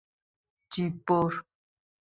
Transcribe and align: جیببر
جیببر 0.73 1.33